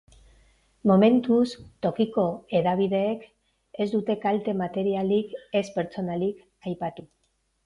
Momentuz, 0.91 1.49
tokiko 1.85 2.23
hedabideek 2.59 3.27
ez 3.85 3.87
dute 3.97 4.17
kalte 4.25 4.57
materialik 4.63 5.37
ez 5.61 5.63
pertsonalik 5.77 6.43
aipatu. 6.75 7.07